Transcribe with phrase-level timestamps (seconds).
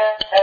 [0.00, 0.39] uh,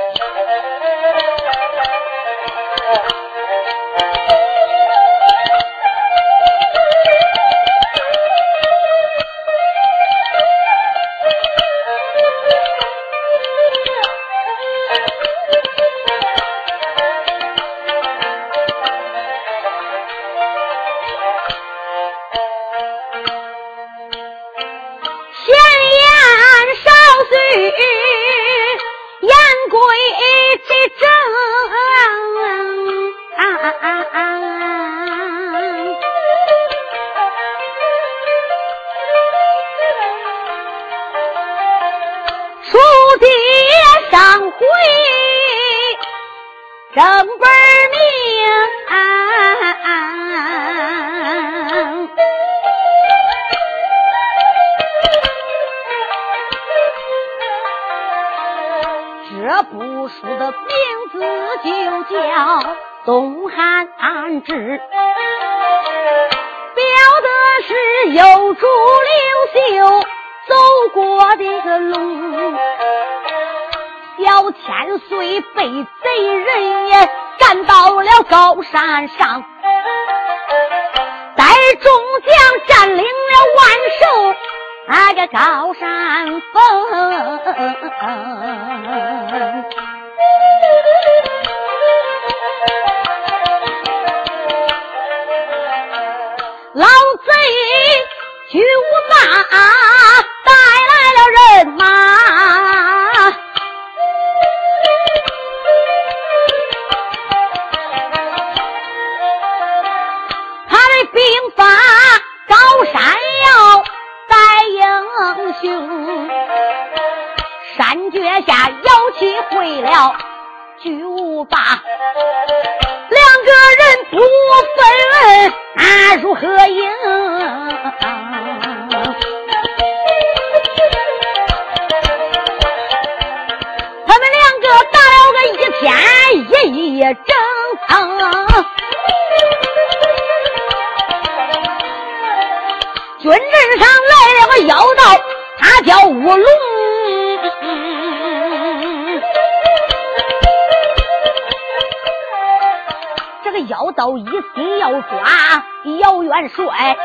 [156.57, 156.97] 帅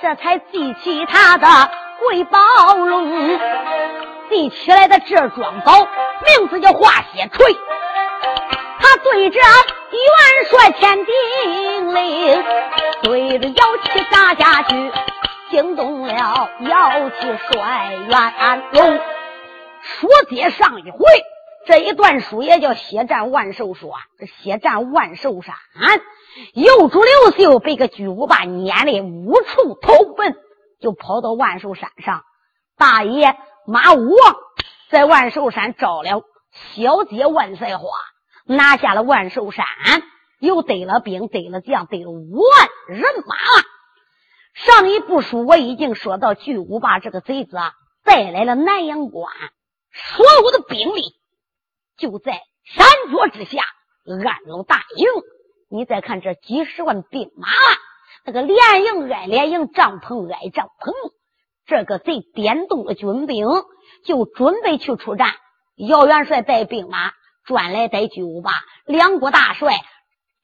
[0.00, 0.38] 这庄
[2.30, 2.38] 宝
[2.76, 3.40] 龙，
[4.30, 5.88] 祭起来的这桩宝
[6.38, 7.52] 名字叫化血锤，
[8.78, 12.44] 他对着元帅天定令，
[13.02, 14.92] 对着姚七打下去，
[15.50, 19.00] 惊动了姚七帅元龙。
[19.80, 21.04] 书接上一回，
[21.66, 23.90] 这一段书也叫血战万寿山。
[24.42, 25.56] 血战万寿山，
[26.54, 30.36] 右主刘秀被个巨无霸撵的无处投奔，
[30.80, 32.24] 就跑到万寿山上。
[32.76, 33.36] 大爷
[33.66, 34.14] 马武。
[34.90, 36.22] 在万寿山招了
[36.74, 37.88] 小姐万岁花，
[38.44, 39.64] 拿下了万寿山，
[40.38, 43.34] 又得了兵，得了将，得了五万人马。
[44.52, 47.72] 上一部书我已经说到，巨无霸这个贼子啊，
[48.04, 49.34] 带来了南阳关
[49.92, 51.16] 所有的兵力，
[51.96, 53.62] 就在山脚之下
[54.04, 55.06] 安了大营。
[55.72, 57.48] 你再看这几十万兵马，
[58.26, 60.92] 那个连营挨连营，帐篷挨帐篷，
[61.66, 63.46] 这个贼点动了军兵。
[64.04, 65.28] 就准备去出战，
[65.76, 67.12] 姚元帅带兵马
[67.44, 68.50] 转来带巨无霸，
[68.84, 69.74] 两国大帅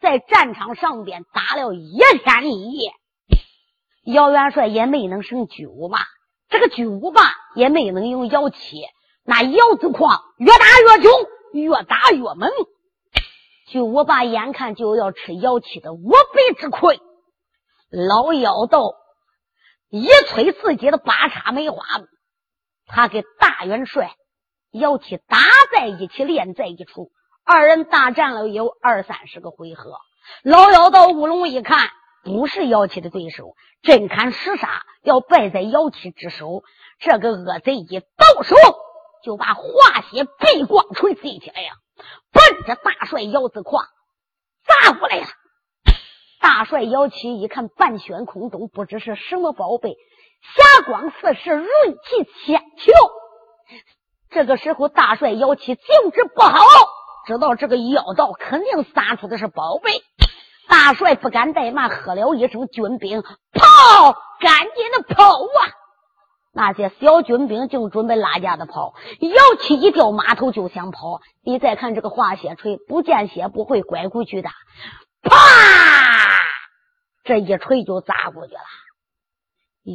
[0.00, 2.92] 在战场上边打了一天一夜，
[4.04, 5.98] 姚元帅也没能胜巨无霸，
[6.48, 7.22] 这个巨无霸
[7.56, 8.82] 也没能用姚七，
[9.24, 11.12] 那姚子矿越打越穷，
[11.52, 12.50] 越打越猛，
[13.70, 17.00] 就我爸眼看就要吃姚七的五倍之亏，
[17.90, 18.94] 老妖道
[19.90, 21.78] 一催自己的八叉梅花。
[22.86, 24.14] 他跟大元帅
[24.70, 25.38] 姚七打
[25.74, 27.10] 在一起，连在一处，
[27.44, 29.98] 二人大战了有二三十个回合。
[30.42, 31.90] 老妖道乌龙一看，
[32.24, 36.62] 不是姚七的对手，真砍实杀，要败在姚七之手。
[36.98, 38.56] 这个恶贼一到手，
[39.22, 39.62] 就把化
[40.10, 41.72] 血背光锤举起来呀，
[42.32, 43.82] 奔着大帅姚子胯
[44.64, 45.26] 砸过来了。
[46.40, 49.96] 大帅姚七一看半悬空中，不知是什么宝贝。
[50.40, 51.68] 霞光四射，锐
[52.04, 52.92] 气千秋。
[54.30, 56.52] 这个时候，大帅姚七兴致不好，
[57.26, 59.90] 知道这个妖道肯定撒出的是宝贝。
[60.68, 65.58] 大帅不敢怠慢，喝了一声军兵，跑，赶紧的跑啊！
[66.58, 71.20] 那些小军兵就准备拉架子跑，姚七一掉马头就想跑。
[71.44, 74.48] 你再看这个化血锤，不见血不会，拐过去的，
[75.22, 75.36] 啪！
[77.22, 78.60] 这一锤就砸过去了。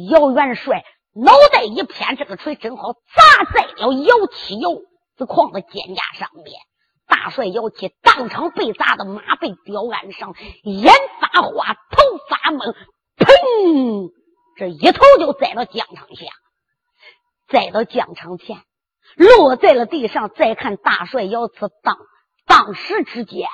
[0.08, 0.82] 姚元帅
[1.14, 4.70] 脑袋一偏，这个锤正好砸在了姚七姚
[5.18, 6.46] 子矿的肩胛上面。
[7.06, 10.90] 大帅姚七当场被砸的马背吊鞍上，眼
[11.20, 12.00] 发花，头
[12.30, 12.74] 发懵，
[13.18, 14.10] 砰！
[14.56, 16.24] 这一头就栽到疆场下，
[17.54, 18.58] 栽到疆场前，
[19.16, 20.28] 落在了地上。
[20.28, 21.96] 再看大帅姚次当
[22.46, 23.48] 当时之间，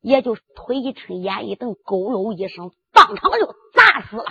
[0.00, 4.24] 也就腿一抻，眼一瞪，佝偻一声，当场就砸死了。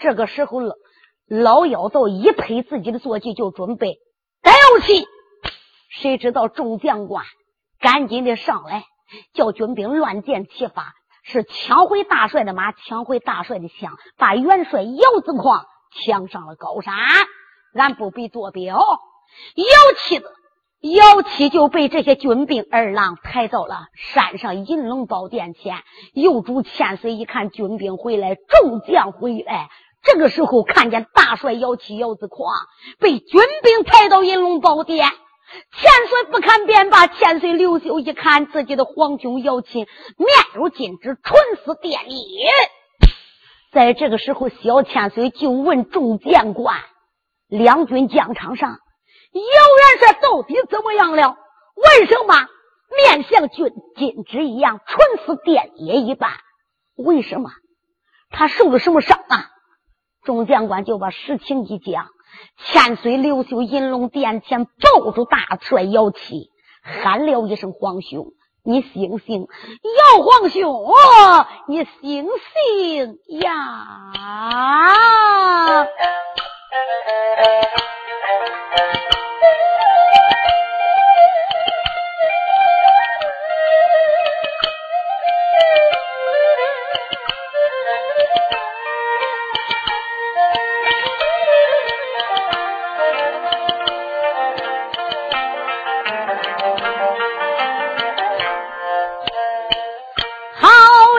[0.00, 0.74] 这个时候了，
[1.28, 3.98] 老妖道一拍自己的坐骑，就准备
[4.42, 5.06] 逮妖气。
[5.88, 7.24] 谁知道众将官
[7.78, 8.84] 赶紧的上来，
[9.34, 10.94] 叫军兵乱箭齐发。
[11.22, 16.94] 是抢回大帅的马，抢回大帅的枪，把元帅姚子矿抢上了高山。
[17.74, 19.64] 俺不必做表，姚
[19.98, 20.26] 七子
[20.80, 25.76] 姚七就被这些军兵二郎抬到了山上银龙宝殿前。
[26.14, 29.68] 右主千岁一看军兵回来，众将回来，
[30.02, 32.52] 这个时候看见大帅姚七姚子狂
[33.00, 35.08] 被军兵抬到银龙宝殿。
[35.72, 39.86] 千岁不看便罢，千岁刘秀一看自己的皇兄姚钦
[40.18, 42.22] 面如金纸，唇似电力。
[43.72, 46.76] 在这个时候，小千岁就问众将官：
[47.48, 48.78] 两军疆场上，
[49.32, 51.36] 姚元帅到底怎么样了？
[51.74, 52.34] 为什么
[52.96, 56.30] 面像军金纸一样，唇似电液一般？
[56.96, 57.50] 为什么
[58.30, 59.46] 他受了什么伤啊？
[60.24, 62.08] 众将官就把实情一讲。
[62.58, 66.50] 千岁刘秀银龙殿前抱住大帅姚七，
[66.82, 68.26] 喊了一声：“皇兄，
[68.62, 69.46] 你醒醒！
[70.12, 70.94] 姚皇兄，
[71.68, 74.12] 你醒醒呀！”
[76.70, 76.76] 好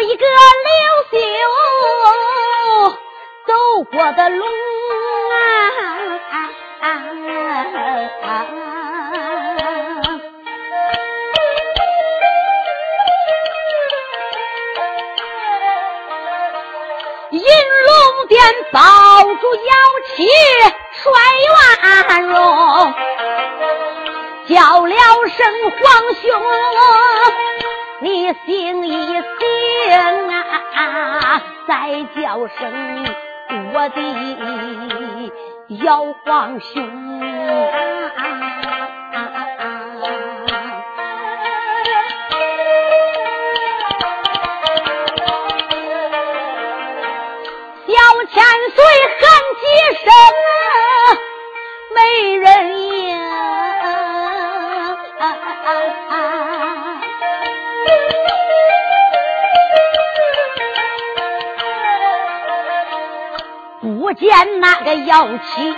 [0.01, 0.25] 一个
[0.65, 0.73] 六
[1.11, 1.17] 九
[3.47, 3.53] 走
[3.91, 4.45] 过的路
[18.29, 18.39] 便
[18.71, 18.79] 抱
[19.23, 19.73] 住妖
[20.15, 20.23] 气
[20.91, 21.11] 摔
[22.07, 22.93] 碗容，
[24.47, 24.95] 叫了
[25.27, 25.37] 声
[25.71, 25.81] 皇
[26.21, 26.29] 兄，
[28.01, 29.19] 你醒一醒
[30.75, 31.73] 啊，再
[32.15, 32.59] 叫声
[33.73, 33.99] 我的
[35.83, 35.87] 妖
[36.23, 37.88] 皇兄。
[48.69, 49.21] 岁恨
[49.59, 49.65] 几
[50.03, 50.05] 声
[51.95, 51.99] 没
[52.35, 53.09] 人应
[63.99, 65.75] 不见那个妖气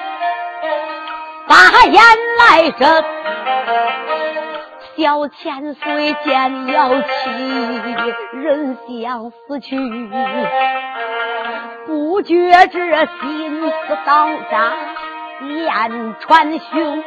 [1.47, 2.01] 把眼
[2.39, 3.03] 来睁
[4.97, 7.29] 小千岁见妖气
[8.33, 9.77] 人想死去。
[11.85, 12.35] 不觉
[12.71, 12.79] 这
[13.21, 14.73] 心思刀扎
[15.41, 17.03] 眼穿胸。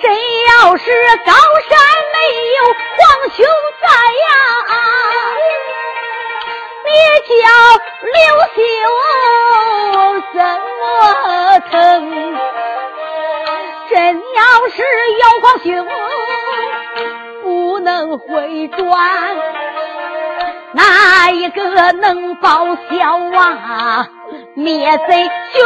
[0.00, 0.90] 真要是
[1.24, 1.32] 高
[1.68, 1.72] 山
[2.12, 2.16] 没
[2.58, 2.60] 有
[2.96, 2.98] 皇
[3.30, 3.38] 兄
[3.80, 3.86] 在
[4.28, 4.32] 呀，
[6.84, 6.88] 你
[7.28, 7.32] 叫
[8.12, 8.14] 刘
[8.54, 8.58] 秀。
[10.32, 10.38] 怎
[10.78, 10.82] 么
[11.70, 11.72] 疼？
[13.88, 13.94] 真
[14.34, 14.76] 要是
[15.22, 15.64] 有皇兄
[17.42, 18.76] 不能回转，
[20.74, 24.08] 哪一个能报效啊？
[24.54, 25.62] 灭贼兄，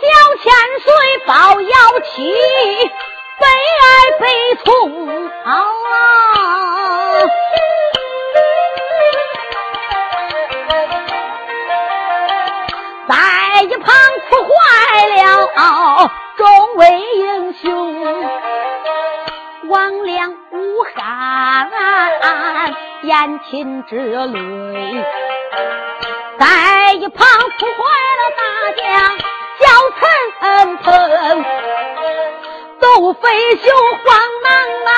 [0.00, 0.06] 小
[0.42, 0.86] 千岁
[1.26, 2.32] 报姚七。
[3.40, 3.86] 悲哀
[4.20, 4.24] 悲
[4.64, 4.70] 痛
[23.22, 25.04] 眼噙之泪，
[26.40, 27.24] 在一旁
[27.56, 27.82] 哭坏
[28.18, 28.42] 了大
[28.76, 28.82] 将
[29.60, 29.64] 叫
[29.96, 30.02] 陈
[30.78, 30.86] 腾。
[32.80, 33.20] 斗飞
[33.56, 33.72] 熊
[34.04, 34.10] 黄
[34.42, 34.90] 囊。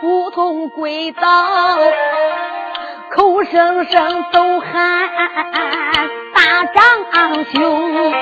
[0.00, 1.78] 扑通跪倒，
[3.14, 5.10] 口声声都喊
[6.34, 8.12] 大长兄，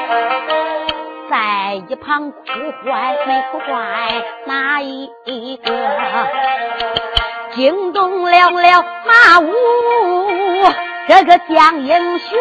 [1.31, 2.37] 在一旁哭
[2.85, 5.09] 坏没哭坏哪一
[5.59, 5.73] 个？
[7.55, 9.53] 惊动了了马武
[11.07, 12.39] 这个将英雄。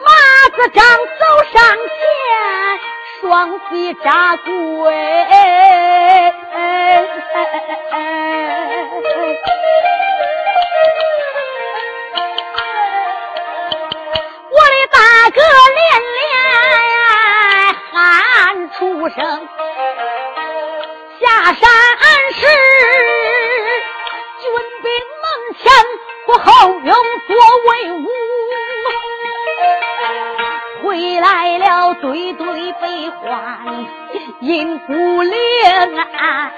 [0.00, 0.10] 马
[0.54, 1.98] 子张走上前，
[3.20, 4.52] 双膝扎跪。
[15.24, 15.80] 大哥连
[16.12, 19.48] 连喊出声，
[21.18, 21.64] 下山
[22.34, 22.40] 时
[24.38, 24.44] 军
[24.82, 24.86] 兵
[25.22, 25.24] 门
[25.62, 25.72] 前，
[26.26, 26.94] 我后用
[27.26, 27.34] 作
[27.70, 28.06] 威武。
[30.82, 33.86] 回来了，对对悲欢
[34.40, 35.32] 音不灵
[36.18, 36.52] 啊！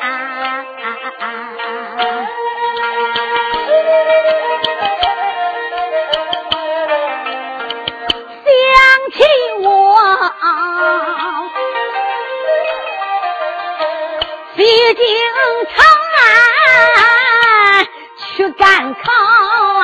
[14.86, 15.02] 西京
[15.74, 15.84] 城
[16.16, 17.84] 啊
[18.36, 19.02] 去赶考
[19.80, 19.82] 啊！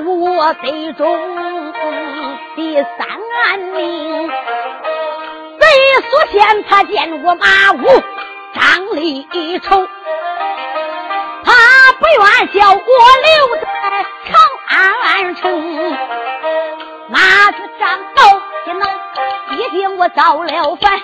[0.00, 1.04] 我贼中
[2.54, 5.66] 第三名，贼
[6.08, 8.02] 苏县他见我马武
[8.54, 9.26] 张立
[9.58, 9.88] 仇，
[11.44, 11.52] 他
[11.98, 13.28] 不愿叫我留
[15.08, 15.42] 在长安城。
[17.08, 18.22] 那子张宝
[18.66, 18.86] 一恼，
[19.56, 21.00] 一定我造了反，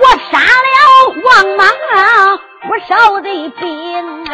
[0.00, 0.78] 我杀了
[1.24, 1.68] 王莽
[2.62, 4.32] 不少的兵啊！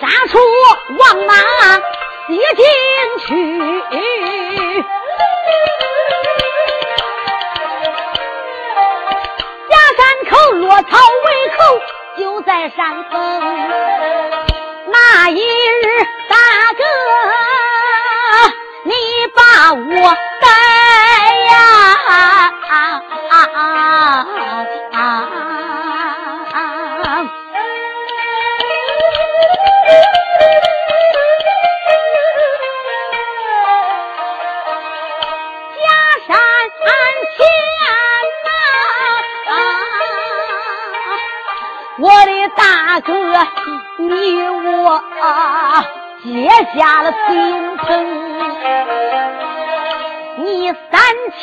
[0.00, 0.38] 杀出
[0.98, 1.36] 王莽
[2.26, 2.64] 西京
[3.20, 3.30] 去，
[10.74, 11.80] 我草为寇，
[12.18, 13.40] 就在山峰。
[14.90, 16.36] 那一日，大
[16.76, 16.82] 哥，
[18.82, 18.92] 你
[19.36, 20.16] 把我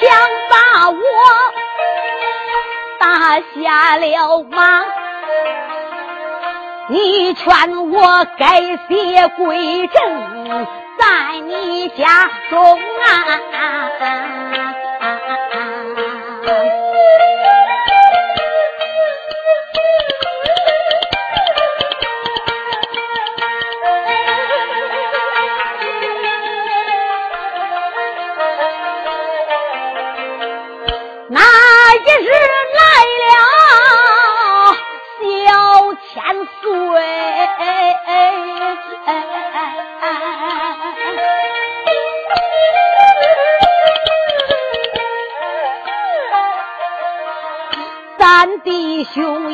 [0.02, 0.10] 想
[0.50, 0.98] 把我
[3.00, 4.84] 打下了马，
[6.90, 10.68] 你劝我改邪归正，
[11.00, 14.71] 在你家中啊。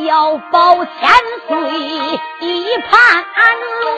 [0.08, 0.90] 要保千
[1.50, 1.58] 岁
[2.40, 3.26] 一盘
[3.82, 3.90] 龙，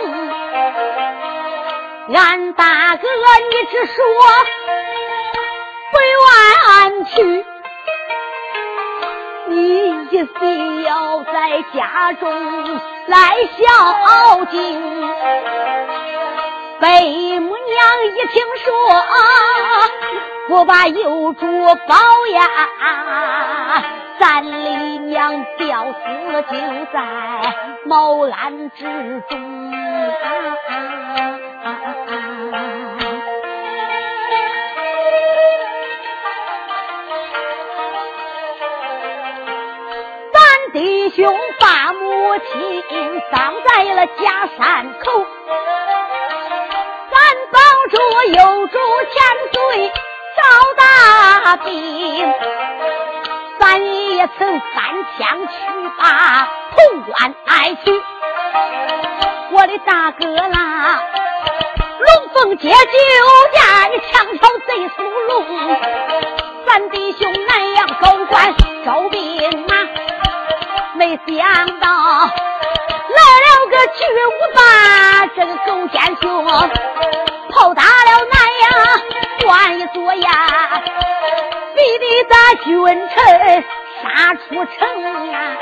[2.15, 4.03] 俺大哥你只说
[5.91, 7.45] 不愿去，
[9.49, 9.53] 你
[10.09, 11.31] 一定要在
[11.75, 14.57] 家中来孝敬。
[16.79, 18.73] 贝母娘一听说，
[20.49, 21.45] 我把幼主
[21.87, 21.95] 保
[22.33, 22.49] 呀。
[24.19, 25.97] 咱李娘吊死
[26.51, 26.53] 就
[26.91, 26.99] 在
[27.85, 28.83] 茅庵之
[29.29, 29.71] 中，
[40.33, 42.83] 咱弟兄把母亲
[43.31, 45.25] 葬在了假山口，
[47.09, 47.17] 咱
[47.51, 47.57] 保
[47.89, 47.95] 住
[48.33, 48.77] 有主
[49.13, 49.17] 千
[49.53, 49.91] 岁
[50.35, 50.41] 赵
[50.77, 51.69] 大兵。
[53.69, 54.83] 咱也曾三
[55.15, 55.53] 枪去
[55.99, 58.01] 把潼关来去，
[59.51, 61.03] 我的大哥啦，
[61.99, 62.75] 龙凤接酒
[63.53, 65.45] 家，你强挑贼苏龙，
[66.65, 69.75] 咱弟兄南阳高官招兵马，
[70.95, 76.43] 没想到来了个巨无霸，这个狗奸雄，
[77.51, 78.67] 炮打了南阳
[79.49, 80.83] 换一座呀，
[81.73, 82.71] 逼得咱君
[83.09, 83.17] 臣
[84.03, 85.57] 杀出城啊！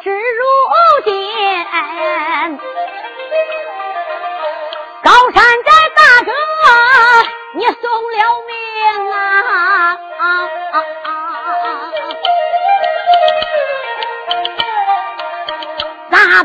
[0.00, 0.40] 至如
[1.02, 1.10] 今
[5.02, 6.30] 高山寨大哥，
[7.54, 8.16] 你送了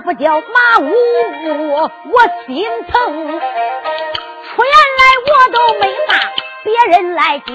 [0.06, 0.94] 不叫马武？
[2.12, 2.94] 我心疼。
[3.18, 6.14] 出言来我都没把
[6.64, 7.50] 别人来叫，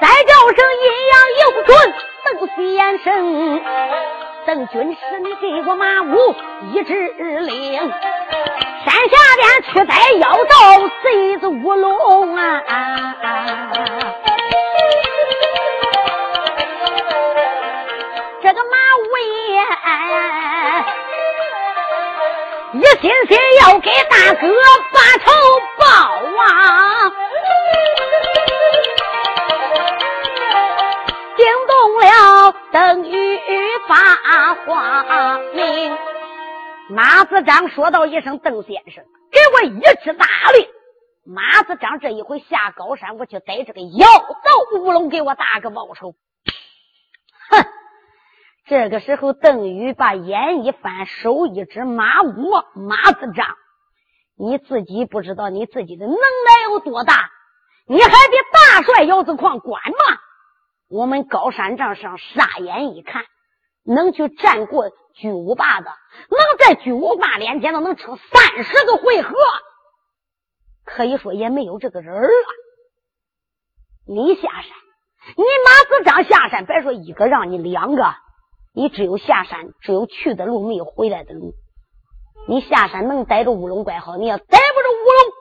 [0.00, 1.76] 再叫声阴阳有准，
[2.24, 3.60] 邓飞眼生。
[4.46, 6.34] 邓军师，你给我马武
[6.72, 6.94] 一指
[7.40, 7.92] 令。
[8.86, 12.62] 山下边去逮妖道贼子乌龙啊！
[18.42, 19.60] 这个马五爷
[22.72, 24.46] 一心心要给大哥
[24.92, 25.32] 把仇
[25.76, 25.84] 报
[26.40, 27.10] 啊，
[31.36, 33.40] 惊动了邓玉
[33.88, 35.98] 发话明。
[36.90, 40.68] 马子章说道一声：“邓先生，给我一支大令。”
[41.26, 46.14] 马子章这一回下高山，我去逮这个妖道乌龙，给我大哥报仇。
[48.70, 53.56] 这个时候，邓禹把眼一翻，手一指：“马武，马子章，
[54.38, 57.32] 你自己不知道你自己的能耐有多大？
[57.88, 60.20] 你还比大帅姚子矿管吗？
[60.88, 63.24] 我们高山帐上傻眼一看。”
[63.82, 65.90] 能去战过巨无霸的，
[66.28, 69.34] 能在巨无霸连前都能撑三十个回合，
[70.84, 72.28] 可以说也没有这个人了。
[74.06, 74.62] 你下山，
[75.36, 78.14] 你马子章下山，别说一个，让你两个，
[78.72, 81.52] 你只有下山，只有去的路，没有回来的路。
[82.48, 85.32] 你下山能逮着乌龙怪好，你要逮不着乌龙，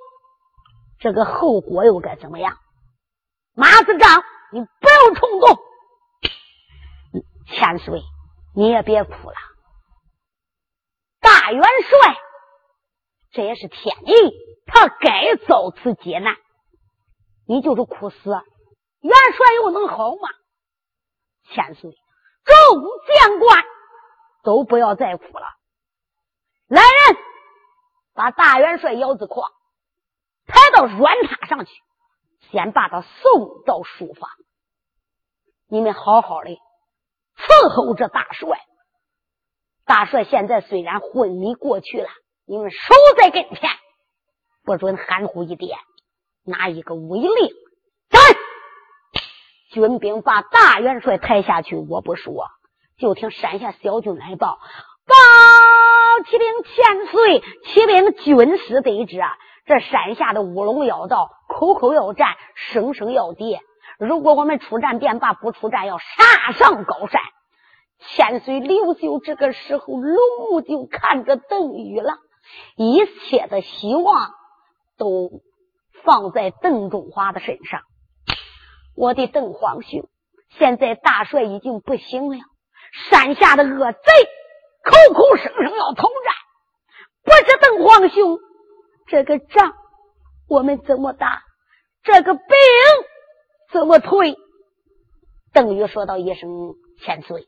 [0.99, 2.57] 这个后果又该怎么样？
[3.53, 5.57] 马子章，你不要冲动，
[7.47, 8.01] 千岁。
[8.55, 9.35] 你也别哭了，
[11.21, 12.17] 大元帅，
[13.31, 14.11] 这也是天意，
[14.65, 16.35] 他该遭此劫难。
[17.45, 20.29] 你就是哭死，元帅又能好吗？
[21.53, 21.91] 千岁，
[22.49, 23.63] 众将官
[24.43, 25.45] 都不要再哭了。
[26.67, 27.17] 来人，
[28.13, 29.51] 把大元帅姚子矿
[30.47, 31.71] 抬到软榻上去，
[32.51, 34.29] 先把他送到书房。
[35.67, 36.59] 你们好好的。
[37.37, 38.59] 伺候着大帅，
[39.85, 42.09] 大帅现在虽然昏迷过去了，
[42.45, 43.69] 你们守在跟前，
[44.63, 45.79] 不准含糊一点。
[46.43, 47.53] 拿一个威令，
[48.09, 48.21] 站！
[49.71, 52.47] 军兵把大元帅抬下去，我不说，
[52.97, 54.57] 就听山下小军来报：
[55.05, 55.15] 报
[56.25, 63.59] 启禀千岁，启禀军师得知啊，这山下的乌龙妖道口口要战，声声要敌。
[63.99, 67.21] 如果我们出战便罢，不出战要杀上高山。
[67.99, 70.17] 千岁刘秀这个时候，龙
[70.49, 72.17] 目就看着邓禹了，
[72.75, 74.31] 一切的希望
[74.97, 75.41] 都
[76.03, 77.81] 放在邓中华的身上。
[78.99, 80.09] 我的邓皇兄，
[80.57, 82.37] 现在大帅已经不行了，
[83.09, 83.99] 山下的恶贼
[84.83, 86.33] 口口声声要投战，
[87.23, 88.39] 不知邓皇兄
[89.07, 89.73] 这个仗
[90.49, 91.43] 我们怎么打？
[92.03, 92.43] 这个兵？
[93.71, 94.35] 怎么退？
[95.53, 96.49] 邓禹说道一声
[96.99, 97.47] ：“千岁，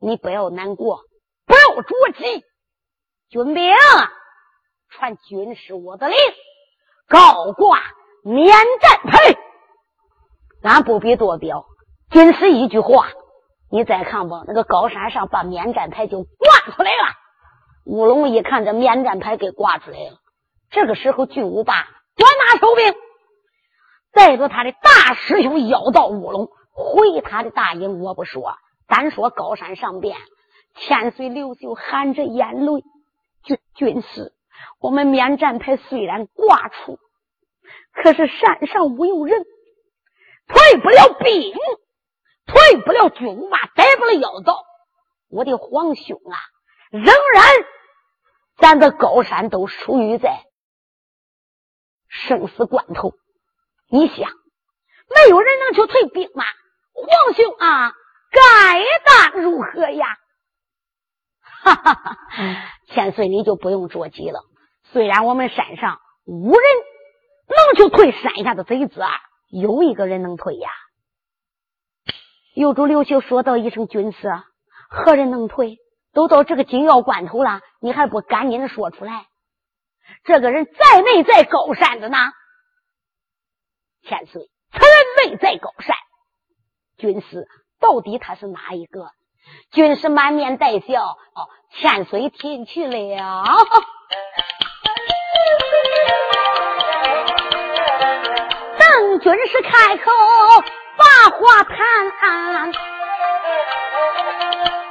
[0.00, 1.02] 你不要难过，
[1.44, 2.46] 不要着急。
[3.28, 3.74] 军兵，
[4.88, 6.16] 传军师我的令，
[7.08, 7.78] 高挂
[8.22, 9.36] 免战牌。
[10.62, 11.66] 俺不必多表，
[12.10, 13.08] 军师一句话，
[13.70, 14.42] 你再看吧。
[14.46, 17.14] 那个高山上把免战牌就挂出来了。
[17.86, 20.18] 乌龙一看这免战牌给挂出来了，
[20.70, 21.74] 这个时候巨无霸
[22.16, 22.94] 转马收兵。”
[24.12, 28.56] 带着他的大师兄妖道乌龙回他的大营，我不说，
[28.88, 30.16] 单说高山上边，
[30.74, 32.82] 千岁刘秀含着眼泪，
[33.44, 34.32] 军军师，
[34.80, 36.98] 我们免战牌虽然挂出，
[37.92, 39.44] 可是山上无有人，
[40.48, 41.54] 退不了兵，
[42.46, 44.64] 退不了军马，逮不了妖道。
[45.28, 46.36] 我的皇兄啊，
[46.90, 47.44] 仍然，
[48.56, 50.44] 咱的高山都属于在
[52.08, 53.12] 生死关头。
[53.90, 56.44] 你想，没有人能去退兵马？
[56.94, 57.92] 皇兄啊，
[58.30, 60.06] 该当如何呀？
[61.60, 62.16] 哈哈哈！
[62.88, 64.40] 千岁，你就不用着急了。
[64.84, 66.62] 虽然我们山上无人
[67.48, 69.10] 能去退山下的贼子啊，
[69.48, 70.70] 有一个人能退呀。
[72.54, 74.32] 有主刘秀说道一声：“军师，
[74.90, 75.78] 何人能退？
[76.12, 79.26] 都到这个紧要关头了，你还不赶紧的说出来？
[80.24, 82.16] 这个人在没在高山的呢？”
[84.02, 85.94] 千岁，此人没在高山。
[86.96, 87.46] 军师，
[87.78, 89.12] 到底他是哪一个？
[89.70, 93.44] 军师满面带笑：“哦，千岁听去了。”
[99.28, 100.10] 等军师开口
[100.96, 101.04] 把
[101.36, 101.76] 话谈，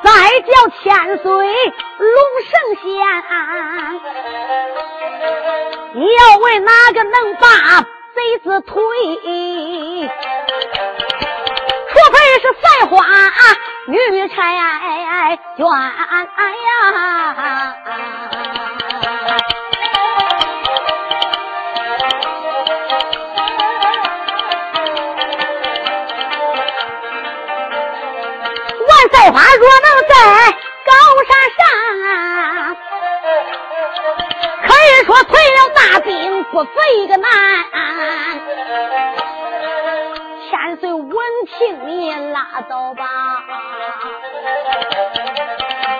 [0.03, 2.13] 再叫千岁龙
[2.45, 2.85] 圣仙，
[5.95, 7.81] 你要问哪个能把
[8.13, 8.75] 贼子推？
[11.89, 12.93] 除非是赛花
[13.87, 14.63] 女婵娟呀。
[29.09, 30.15] 赛花若能在
[30.85, 30.91] 高
[31.27, 31.61] 山上，
[34.63, 37.29] 可以说退了大兵不费个难。
[40.49, 41.11] 千岁闻
[41.47, 43.05] 听你拉倒吧，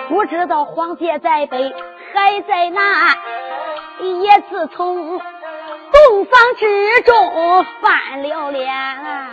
[0.08, 1.74] 不知道皇姐在北
[2.14, 3.18] 还在南，
[4.00, 9.27] 也自从洞房之中翻了脸。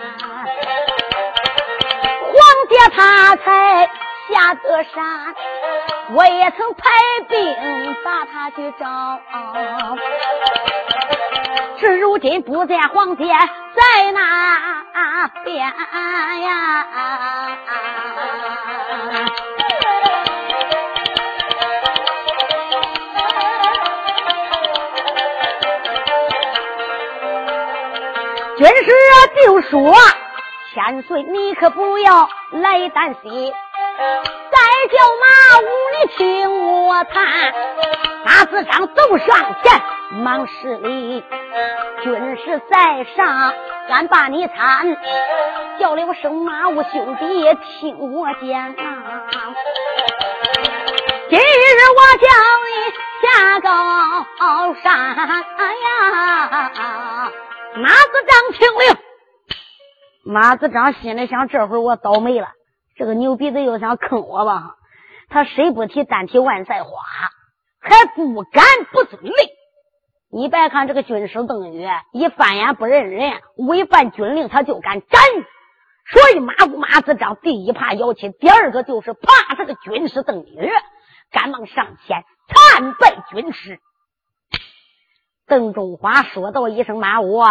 [2.75, 3.89] 皇姐他才
[4.27, 5.33] 下得山，
[6.13, 6.91] 我也曾派
[7.29, 9.17] 兵把他去找，
[11.79, 15.65] 至如今不在皇姐在那边
[16.41, 16.85] 呀。
[28.57, 28.91] 军师
[29.45, 29.95] 就说。
[30.73, 33.53] 千岁，你可不要来担心。
[34.51, 34.57] 再
[34.91, 35.25] 叫马
[35.61, 36.23] 武，你听
[36.85, 37.53] 我谈。
[38.25, 39.27] 马子章走上
[39.63, 39.81] 前，
[40.11, 41.23] 忙施礼。
[42.03, 43.53] 军师在上，
[43.89, 44.97] 俺把你参。
[45.79, 49.25] 叫了声马武兄弟，听我讲啊。
[51.29, 51.41] 今日
[51.95, 52.27] 我叫
[52.65, 52.71] 你
[53.21, 54.85] 下高山
[55.83, 57.31] 呀，
[57.75, 59.04] 马子章听令。
[60.27, 62.47] 马子章心里想：这会儿我倒霉了，
[62.95, 64.75] 这个牛鼻子又想坑我吧？
[65.29, 66.89] 他谁不提单提万赛花，
[67.79, 69.33] 还不敢不遵令。
[70.31, 75.21] 你别看这个军师邓禹一翻眼不认人，违反军令他就敢斩。
[76.11, 80.71] 所以马马子章第一怕姚钦，第二个就是怕这个军师邓禹，
[81.31, 83.79] 赶忙上前参拜军师。
[85.45, 87.43] 邓中华说道一声：“马武，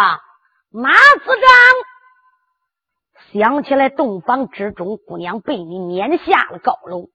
[0.71, 1.41] 马子章。”
[3.37, 7.09] 想起来，洞房之中，姑娘被你撵下了高楼，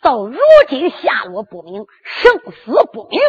[0.00, 3.20] 到如今下落不明，生死不明。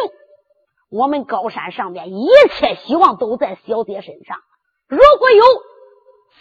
[0.90, 4.38] 我们高山上面一切希望都在小姐身上。
[4.86, 5.42] 如果有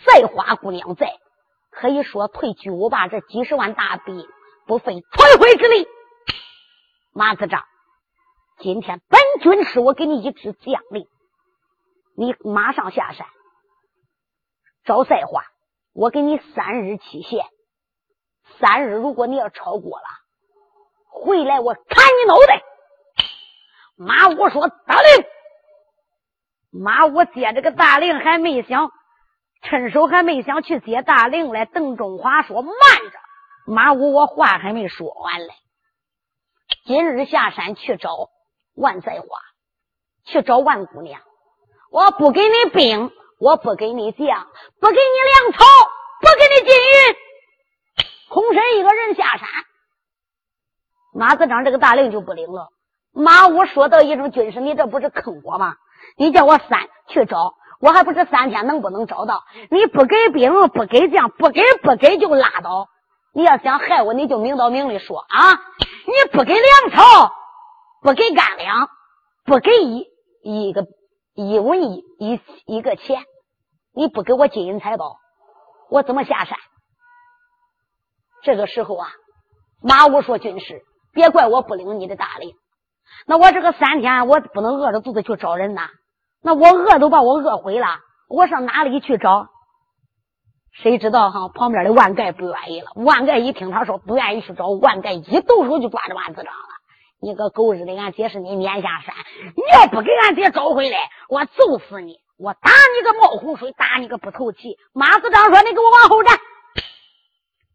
[0.05, 1.11] 赛花姑娘在，
[1.71, 4.27] 可以说退巨无霸这几十万大兵
[4.67, 5.87] 不费吹灰之力。
[7.13, 7.63] 马子章，
[8.59, 11.07] 今天本军师我给你一支将令，
[12.15, 13.25] 你马上下山
[14.85, 15.41] 找赛花。
[15.93, 17.45] 我给你三日期限，
[18.59, 20.05] 三日如果你要超过了，
[21.09, 22.63] 回来我砍你脑袋。
[23.95, 25.25] 马武说：“大令。”
[26.73, 28.91] 马武接这个大令还没想，
[29.61, 31.65] 趁手还没想去接大令来。
[31.65, 33.19] 邓中华说：“慢着，
[33.67, 35.53] 马武，我话还没说完嘞。
[36.85, 38.31] 今日下山去找
[38.73, 39.27] 万载花，
[40.25, 41.21] 去找万姑娘，
[41.91, 44.47] 我不给你兵。”我不给你将，
[44.79, 45.65] 不给你粮草，
[46.21, 47.15] 不给你金银，
[48.29, 49.47] 空身一个人下山。
[51.13, 52.69] 马子章这个大令就不领了。
[53.13, 55.75] 马武说到一种：“军师，你这不是坑我吗？
[56.17, 59.43] 你叫我三去找，我还不知三天能不能找到。
[59.69, 62.87] 你不给兵，不给将，不给不给就拉倒。
[63.35, 65.53] 你要想害我，你就明刀明的说啊！
[66.05, 67.31] 你不给粮草，
[68.01, 68.89] 不给干粮，
[69.45, 70.07] 不给一
[70.43, 70.85] 一个
[71.33, 73.23] 一文一一一个钱。”
[73.95, 75.17] 你不给我金银财宝，
[75.87, 76.57] 我怎么下山？
[78.41, 79.07] 这个时候啊，
[79.83, 80.81] 马武说：“军师，
[81.13, 82.55] 别怪我不领你的大礼。
[83.27, 85.89] 那我这个三天，我不能饿着肚子去找人呐。
[86.41, 89.47] 那我饿都把我饿毁了，我上哪里去找？
[90.71, 91.49] 谁知道哈？
[91.49, 92.93] 旁边的万盖不愿意了。
[92.95, 96.72] 万盖一听他说不愿意去找，万盖一动手就抓着马子张了。
[97.23, 99.15] 你个狗日的，俺爹是你撵下山，
[99.55, 100.97] 你要不给俺爹找回来，
[101.29, 102.17] 我揍死你！
[102.37, 104.77] 我打你个冒洪水，打你个不透气！
[104.91, 106.37] 马子长说：“你给我往后站。”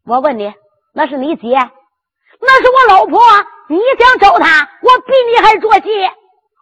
[0.05, 0.53] 我问你，
[0.93, 3.19] 那是你姐，那是我老婆。
[3.69, 5.89] 你想找她，我比你还着急。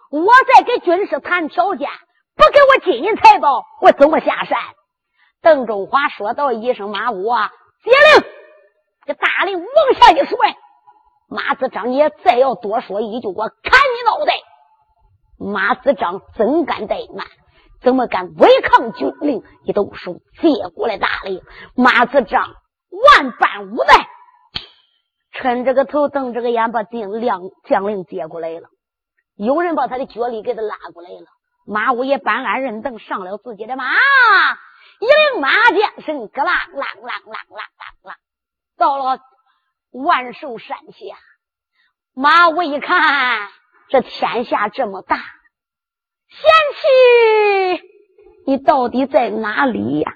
[0.10, 1.89] 我在给军师谈条件，
[2.38, 4.58] 不给我金银财宝，我怎么下山？
[5.41, 7.52] 邓中华说道一声：“马武啊，
[7.84, 8.30] 接令！”
[9.06, 10.56] 这大令往下一甩。
[11.30, 14.34] 马子张也再要多说一句，我砍你脑袋！
[15.38, 17.28] 马子张怎敢怠慢？
[17.82, 19.44] 怎么敢违抗军令？
[19.63, 21.44] 一动手接过来大令。
[21.76, 22.56] 马子张
[22.90, 24.08] 万般无奈，
[25.34, 28.70] 抻着个头，瞪着个眼，把将令将令接过来了。
[29.36, 31.26] 有人把他的脚力给他拉过来了。
[31.68, 33.86] 马五爷搬鞍认凳，上了自己的马，
[35.00, 37.62] 一领马缰绳，咯啷啷啷啷啷
[38.02, 38.16] 啷啷，
[38.78, 39.20] 到了。
[39.97, 41.17] 万寿山下，
[42.13, 43.49] 马武一看，
[43.89, 46.43] 这天下这么大，贤
[47.79, 47.83] 妻，
[48.45, 50.13] 你到底在哪里呀？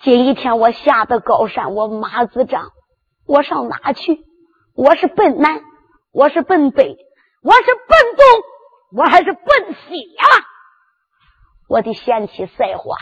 [0.00, 2.72] 今一天我下的高山，我马子张，
[3.26, 4.24] 我上哪去？
[4.74, 5.62] 我是奔南，
[6.12, 6.96] 我是奔北，
[7.42, 8.26] 我是奔东，
[8.96, 10.24] 我还是奔西呀？
[11.68, 12.96] 我的贤妻赛花，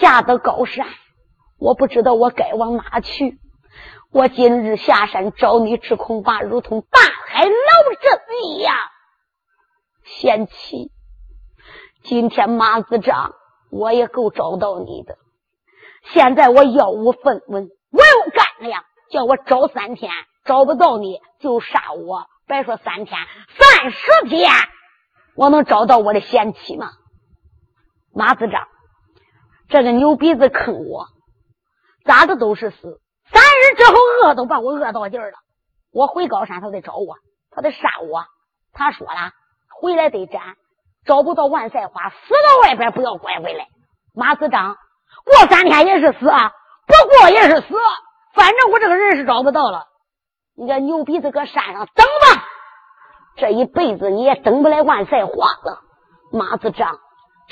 [0.00, 0.86] 下的高山，
[1.58, 3.38] 我不知道我该往哪去。
[4.10, 7.52] 我今日下山找你，只恐怕如同大海捞
[8.00, 8.74] 针一样。
[10.02, 10.90] 贤妻，
[12.04, 13.34] 今天马子张
[13.70, 15.18] 我也够找到你的。
[16.04, 20.10] 现在我要无分文，我有干粮，叫我找三天，
[20.46, 22.26] 找不到你就杀我。
[22.46, 23.20] 别说三天，
[23.58, 24.50] 三十天，
[25.36, 26.92] 我能找到我的贤妻吗？
[28.14, 28.66] 马子张，
[29.68, 31.08] 这个牛鼻子坑我，
[32.06, 33.02] 咋的都是死。
[33.32, 35.38] 三日之后，饿都把我饿到劲儿了。
[35.92, 37.16] 我回高山，他得找我，
[37.50, 38.24] 他得杀我。
[38.72, 39.32] 他说了，
[39.80, 40.40] 回来得斩，
[41.04, 43.66] 找不到万赛花，死到外边不要拐回来。
[44.14, 44.76] 马子张
[45.24, 46.52] 过三天也是死啊，
[46.86, 47.74] 不过也是死，
[48.34, 49.86] 反正我这个人是找不到了。
[50.56, 52.44] 你这牛鼻子搁山上等吧，
[53.36, 55.80] 这一辈子你也等不来万赛花了。
[56.32, 56.98] 马子张，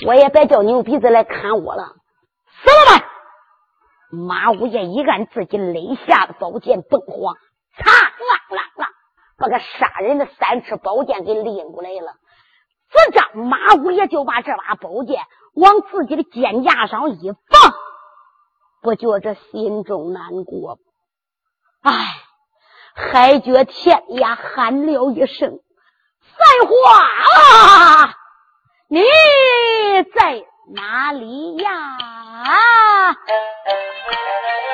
[0.07, 1.95] 我也别叫牛鼻子来砍我了，
[2.62, 3.07] 死了吧。
[4.16, 7.37] 马五爷一按自己肋下的宝剑，崩晃，
[7.76, 8.88] 嚓啦啦啦，
[9.37, 12.14] 把个杀人的三尺宝剑给拎过来了。
[12.90, 15.22] 这张马五爷就把这把宝剑
[15.55, 17.74] 往自己的肩胛上一放，
[18.81, 20.79] 不觉着心中难过。
[21.83, 21.92] 唉，
[22.94, 25.59] 还觉天涯，喊了一声
[26.22, 26.74] ：“赛花
[28.02, 28.14] 啊，
[28.88, 29.02] 你
[30.14, 31.98] 在哪里呀？”
[34.09, 34.19] Thank
[34.61, 34.65] you.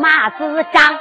[0.00, 0.98] 马子张，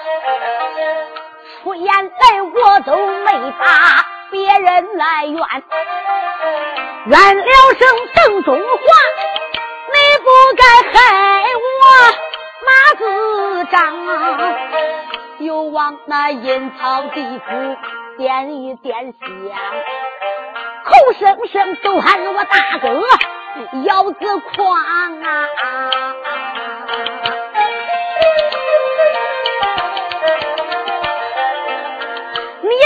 [1.63, 5.37] 出言来我都没把，别人来怨，
[7.05, 7.43] 怨了
[7.79, 8.65] 声邓中华，
[9.93, 10.25] 你不
[10.57, 11.71] 该害我
[12.67, 13.03] 马子
[13.71, 13.77] 张，
[15.39, 17.77] 又往那阴曹地府
[18.17, 19.29] 点一点香，
[20.83, 22.87] 口声声都喊我大哥
[23.85, 24.19] 腰子
[24.55, 25.47] 狂啊！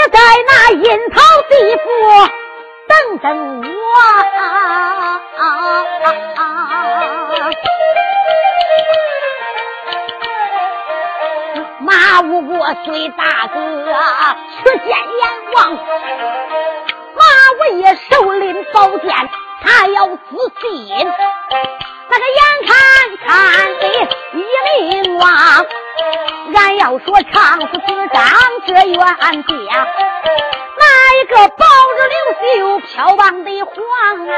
[0.08, 1.16] 在那阴曹
[1.48, 1.84] 地府
[2.88, 3.26] 等等
[3.62, 3.72] 我
[4.48, 5.20] 啊。
[11.80, 13.56] 马五我随大哥
[14.62, 15.22] 去见阎
[15.54, 15.72] 王，
[17.14, 17.22] 马
[17.60, 19.08] 五爷手拎宝剑，
[19.62, 20.18] 他要自
[20.60, 20.68] 尽。
[22.10, 22.70] 那个眼看
[23.24, 23.28] 看
[23.78, 23.82] 的
[24.34, 24.36] 一
[25.02, 25.28] 命亡，
[26.54, 28.22] 俺要说长死子张
[28.66, 29.06] 这冤家，
[30.76, 30.84] 哪
[31.14, 31.64] 一个抱
[31.96, 33.72] 着刘秀飘亡的皇
[34.26, 34.32] 啊？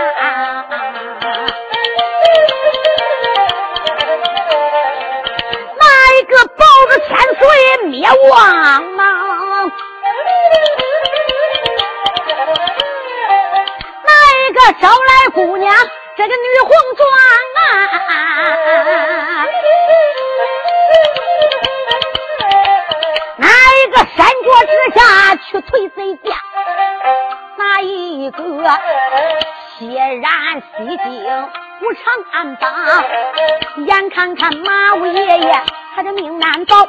[5.78, 7.40] 哪一个抱着千岁
[7.86, 8.38] 灭亡
[8.92, 9.02] 吗？
[14.06, 15.74] 哪一个招来姑娘？
[16.16, 17.08] 这个女红妆
[17.56, 17.58] 啊，
[24.20, 26.36] 一个山脚之下去推贼家？
[27.56, 28.42] 那一个
[29.78, 31.48] 血染西京
[31.80, 32.70] 不长安邦？
[33.86, 35.62] 眼看看马五爷爷
[35.94, 36.84] 他的命难保，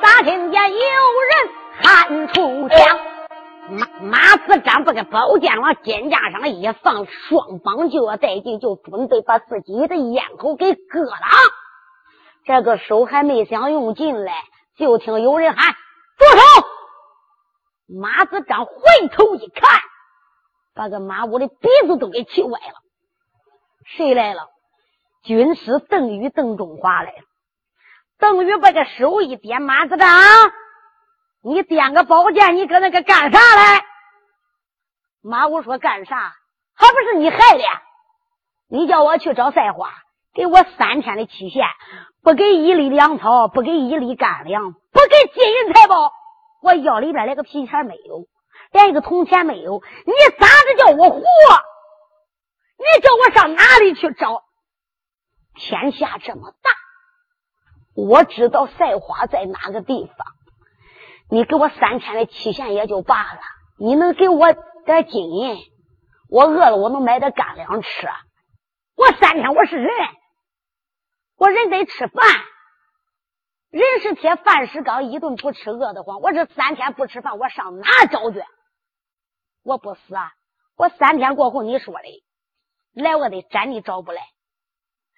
[0.00, 1.48] 咋听见有人
[1.82, 3.00] 喊出枪？
[3.70, 11.16] 马马子张这个宝剑往肩架上一放，双方就要带进，就准备把自己的咽喉给割了。
[12.46, 14.30] 这个手还没想用劲嘞，
[14.76, 15.74] 就听有人喊
[16.20, 16.66] ：“住手！”
[18.00, 18.74] 马子张回
[19.12, 19.80] 头一看，
[20.74, 22.74] 把个马武的鼻子都给气歪了。
[23.84, 24.48] 谁来了？
[25.24, 27.24] 军师邓禹、邓中华来了。
[28.18, 30.08] 邓禹把个手一点，马子张。
[31.42, 33.84] 你掂个宝剑，你搁那个干啥来？
[35.22, 36.34] 马武说：“干啥？
[36.74, 37.64] 还不是你害的？
[38.68, 39.90] 你叫我去找赛花，
[40.32, 41.66] 给我三天的期限，
[42.22, 46.12] 不给一粒粮草，不给一粒干粮，不给金银财宝，
[46.62, 48.26] 我腰里边连个皮钱没有，
[48.72, 49.82] 连一个铜钱没有。
[50.06, 51.20] 你咋子叫我活？
[52.78, 54.42] 你叫我上哪里去找？
[55.54, 56.70] 天下这么大，
[57.94, 60.26] 我知道赛花在哪个地方。”
[61.32, 63.40] 你给我三天的期限也就罢了，
[63.78, 64.52] 你能给我
[64.84, 65.58] 点金银？
[66.28, 68.08] 我饿了，我能买点干粮吃。
[68.96, 69.88] 我三天我是人，
[71.40, 72.22] 我人得吃饭，
[73.70, 76.20] 人是铁，饭是钢，一顿不吃饿得慌。
[76.20, 78.44] 我这三天不吃饭，我上哪找去？
[79.64, 80.34] 我不死啊！
[80.76, 82.22] 我三天过后，你说的
[82.92, 84.20] 来，我得斩你找不来。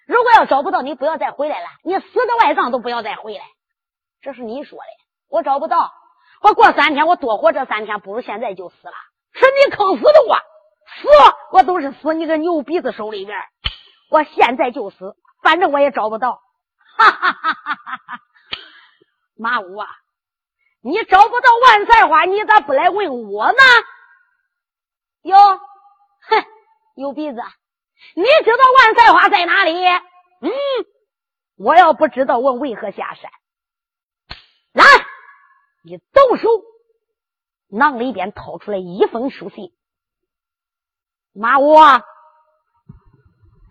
[0.07, 1.67] 如果要找不到，你不要再回来了。
[1.83, 3.43] 你死的外脏都不要再回来。
[4.21, 4.85] 这是你说的，
[5.27, 5.91] 我找不到。
[6.41, 8.93] 我过三天，我多活这三天，不如现在就死了。
[9.33, 11.09] 是你坑死的我，死
[11.51, 13.37] 我都是死你个牛鼻子手里边。
[14.09, 16.41] 我现在就死，反正我也找不到。
[16.97, 18.19] 哈哈哈哈哈哈！
[19.35, 19.87] 马武啊，
[20.81, 23.57] 你找不到万菜花，你咋不来问我呢？
[25.23, 26.45] 哟，哼，
[26.95, 27.41] 有鼻子，
[28.15, 29.85] 你知道万菜花在哪里？
[29.85, 30.51] 嗯，
[31.57, 33.29] 我要不知道，我为何下山？
[34.71, 34.83] 来。
[35.85, 36.47] 你抖手，
[37.67, 39.73] 囊里边掏出来一封书信。
[41.33, 41.75] 马武，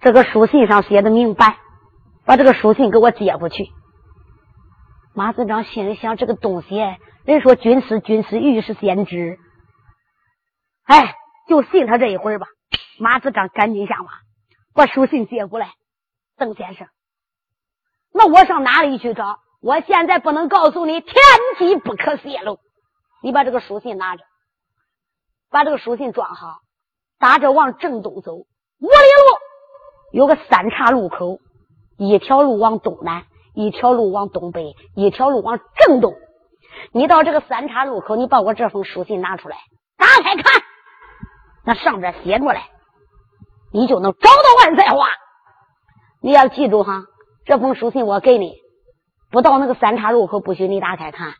[0.02, 1.58] 这个书信上写的明白，
[2.24, 3.66] 把这个书信给我接过去。
[5.14, 6.76] 马子章心里想：这个东西，
[7.24, 9.38] 人说军师，军师御是先知，
[10.84, 11.14] 哎，
[11.48, 12.46] 就信他这一会儿吧。
[12.98, 14.10] 马子章赶紧下马，
[14.74, 15.72] 把书信接过来。
[16.38, 16.88] 邓先生，
[18.12, 19.38] 那我上哪里去找？
[19.60, 21.14] 我现在不能告诉你，天
[21.58, 22.58] 机不可泄露。
[23.22, 24.24] 你把这个书信拿着，
[25.50, 26.60] 把这个书信装好，
[27.18, 28.34] 打着往正东走。
[28.34, 28.46] 五
[28.80, 29.38] 里路
[30.12, 31.38] 有个三岔路口，
[32.04, 33.22] 一条路往东南，
[33.54, 36.12] 一条路往东北，一条路往正东。
[36.90, 39.56] 你到这个三岔路口，你把我这封书信拿出来，
[39.96, 40.62] 打开看，
[41.64, 42.70] 那上边写着来，
[43.72, 45.06] 你就能找到万载花。
[46.20, 47.04] 你要记住哈，
[47.44, 48.56] 这封书信我给你。
[49.30, 51.34] 不到那个三岔路口，不许你打开看。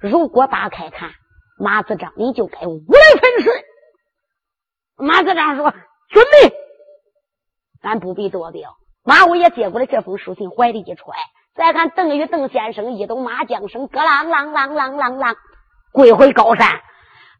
[0.00, 1.12] 如果打开看，
[1.60, 3.64] 马子章你就该五雷分水。
[4.96, 5.70] 马子章说
[6.10, 6.56] ：“准备，
[7.80, 8.74] 咱不必多表。”
[9.04, 11.14] 马五爷接过来这封书信，怀里一揣。
[11.54, 15.34] 再看邓玉邓先生一抖马缰绳，咯啷啷啷啷啷啷，
[15.92, 16.80] 归回高山。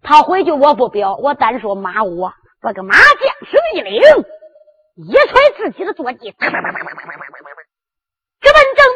[0.03, 2.31] 他回去我不表，我单说马武
[2.61, 4.01] 把个马将绳一领，
[4.97, 6.63] 一揣自己的坐骑，直奔正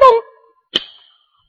[0.01, 0.09] 东。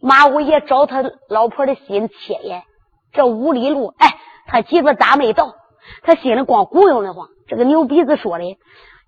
[0.02, 2.64] 马五爷找他老婆的心切呀，
[3.12, 5.56] 这五里路，哎，他急着咋没到？
[6.04, 7.30] 他心里光咕悠的慌。
[7.48, 8.58] 这个牛鼻子说的，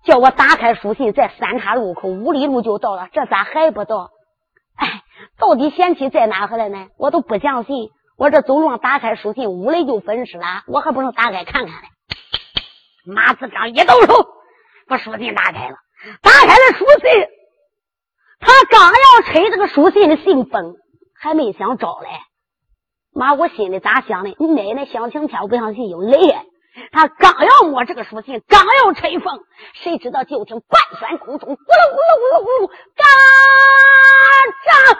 [0.06, 4.10] 叫我打开书信，在三岔路口五里路就到了，这咋还不到？
[4.76, 5.02] 哎，
[5.38, 6.86] 到底贤妻在哪回来呢？
[6.96, 7.90] 我都不相信。
[8.16, 11.88] 我这走路上打开书信，屋里就分尸了，我还不能打开看看呢？
[13.04, 14.26] 马子章一动手，
[14.88, 15.76] 把书信打开了，
[16.22, 17.28] 打开了书信，
[18.40, 20.76] 他刚要吹这个书信的信封。
[21.18, 22.08] 还没想找嘞，
[23.14, 24.36] 妈，我心里咋想的？
[24.38, 26.18] 你奶奶想晴天，不相信有雷。
[26.92, 29.40] 他刚要摸这个书信，刚要吹风，
[29.74, 33.04] 谁知道就听半山空中咕噜咕噜咕噜咕噜，嘎
[34.66, 34.98] 喳，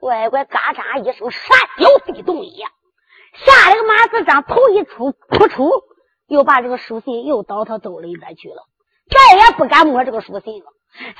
[0.00, 2.70] 乖乖嘎喳一声，山摇地动一样，
[3.34, 5.70] 吓得个马子张头一出，扑出，
[6.26, 8.64] 又把这个书信又倒他兜里边去了，
[9.10, 10.66] 再也不敢摸这个书信了。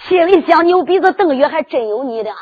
[0.09, 2.37] 心里想：牛鼻子邓宇还真有你的啊！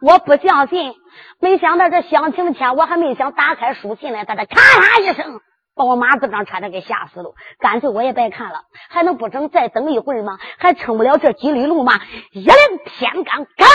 [0.00, 0.94] 我不相信，
[1.40, 5.40] 没想到这乡情天，我还没想打开书信呢，他这咔嚓一声，
[5.78, 7.32] 把我马子章差点给吓死了。
[7.60, 10.38] 干脆我也白看了，还能不整再等一会儿吗？
[10.58, 12.00] 还撑不了这几里路吗？
[12.32, 12.54] 一领
[12.84, 13.66] 天罡，刚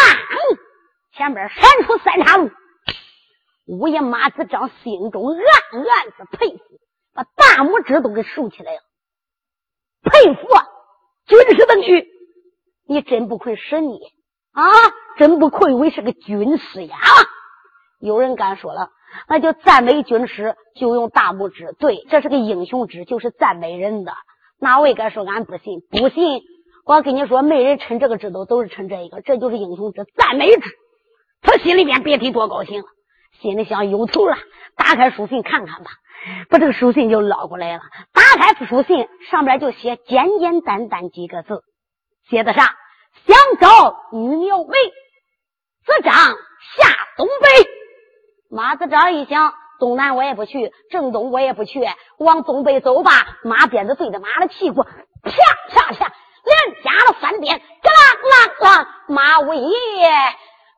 [1.14, 2.52] 前边闪出三岔路。
[3.66, 5.38] 五爷马子章心中暗
[5.80, 6.64] 暗的佩服，
[7.14, 8.80] 把大拇指都给竖起来了，
[10.04, 10.68] 佩服啊！
[11.26, 12.06] 军师的女，
[12.86, 14.00] 你真不愧是你
[14.52, 14.66] 啊！
[15.18, 16.98] 真不愧为是个军师呀！
[18.00, 18.90] 有人敢说了，
[19.28, 21.76] 那就赞美军师就用大拇指。
[21.80, 24.14] 对，这是个英雄指，就是赞美人的。
[24.60, 25.82] 哪位敢说俺不信？
[25.92, 26.42] 不信！
[26.86, 30.62] 我跟你说，没人称这个指头，都是称这一个，这就是英雄指，赞美指。
[31.42, 32.88] 他心里面别提多高兴了，
[33.42, 34.36] 心里想有头了。
[34.76, 35.92] 打开书信看看吧，
[36.50, 37.82] 把这个书信就捞过来了。
[38.14, 41.62] 打开书信，上边就写简简单单几个字，
[42.30, 42.76] 写的啥？
[43.26, 44.74] 想找女苗妹。
[45.86, 47.70] 子张下东北，
[48.56, 51.82] 马子张一想，东南我也不去，正东我也不去，
[52.20, 53.12] 往东北走吧。
[53.44, 54.92] 马鞭子对着马的屁股，啪
[55.72, 56.12] 啪啪，
[56.44, 57.98] 连加了三鞭，嘎啦
[58.60, 59.74] 嘎啦，马五爷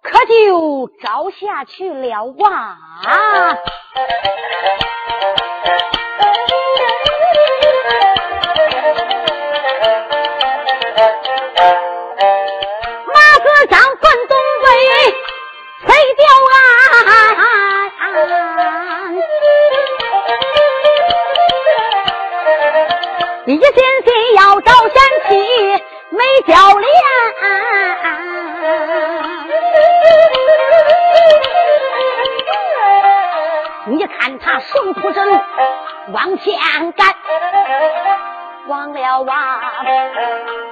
[0.02, 2.78] 可就招下去了哇！
[13.14, 14.66] 马子章奔东北，
[15.82, 16.75] 谁叫啊！
[23.48, 24.94] 一心心要找贤
[25.30, 26.90] 妻美娇莲，
[33.86, 35.42] 你看他顺出身
[36.12, 37.14] 往前赶，
[38.68, 39.62] 忘了啊，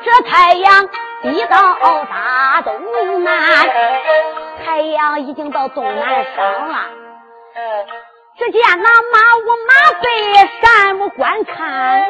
[0.04, 0.90] 这太阳
[1.22, 1.76] 已到
[2.10, 3.70] 大东南，
[4.66, 6.80] 太阳已经到东南上了。
[8.44, 10.06] 只见那马无马背
[10.62, 12.06] 山木观看，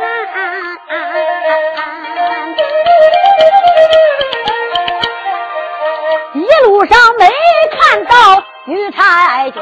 [6.34, 7.30] 一路上没
[7.78, 9.62] 看到玉婵娟，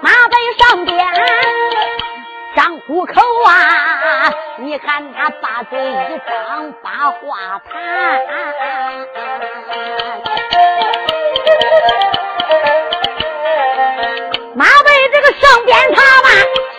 [0.00, 1.06] 马背上边
[2.56, 7.70] 张虎口啊，你看他把嘴一张把话谈。
[15.40, 16.28] 上边他吧，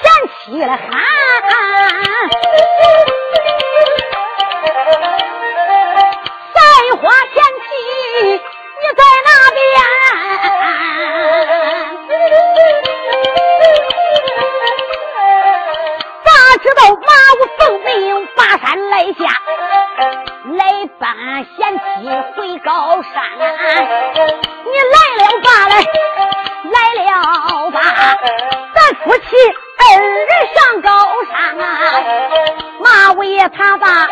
[0.01, 0.05] 嫌
[0.55, 0.87] 起了喊，
[17.95, 19.25] 武奉命拔山来下，
[20.57, 21.15] 来搬
[21.55, 23.13] 贤妻回高山？
[24.65, 25.73] 你来了吧来。
[26.65, 27.79] 来了吧，
[28.73, 29.25] 咱夫妻
[29.77, 30.89] 二人上高
[31.31, 31.63] 山啊！
[32.79, 34.07] 马五爷他把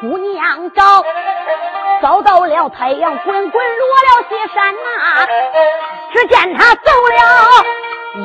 [0.00, 1.04] 姑娘找，
[2.02, 5.26] 找到了太阳滚滚落了西山呐。
[6.12, 7.16] 只见他走了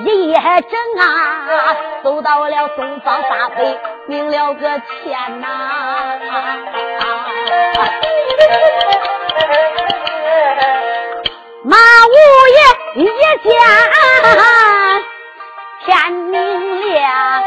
[0.04, 5.47] 一夜整啊，走到了东方大北，明了个天呐。
[11.64, 12.14] 马五
[12.47, 13.49] 爷一见
[15.86, 17.41] 天明亮，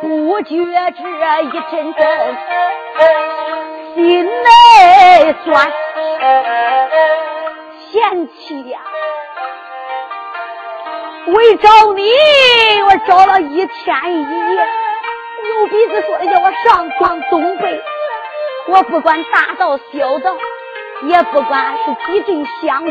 [0.00, 0.54] 不觉
[0.92, 1.00] 这
[1.42, 2.02] 一阵阵
[3.94, 5.72] 心内酸，
[7.90, 8.80] 嫌弃呀！
[11.26, 12.10] 为找你，
[12.84, 14.66] 我找了一天一夜。
[15.44, 17.82] 牛鼻子说的叫我上访东北，
[18.68, 20.36] 我不管大道小道，
[21.02, 22.90] 也不管是几阵乡村，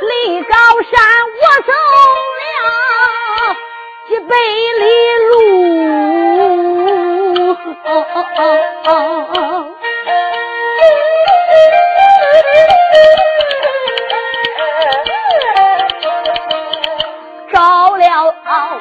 [0.00, 1.00] 离高山
[1.40, 1.72] 我走
[2.40, 2.46] 了
[4.08, 4.36] 几百
[4.78, 4.84] 里
[5.30, 5.32] 路。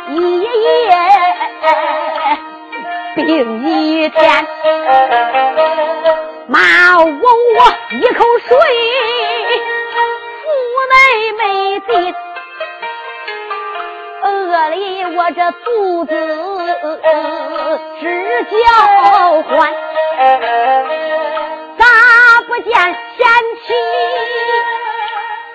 [0.10, 0.16] 一
[0.50, 0.92] 夜
[3.16, 4.48] 病一天，
[6.48, 7.20] 妈问我
[7.92, 8.58] 一口水，
[10.42, 10.46] 腹
[10.92, 10.96] 内
[11.38, 11.42] 没
[11.80, 12.16] 进，
[14.54, 16.14] 这里我这肚子
[18.00, 18.56] 直叫
[19.42, 19.74] 唤，
[21.76, 21.84] 咋
[22.48, 22.72] 不见
[23.18, 23.26] 贤
[23.66, 23.74] 妻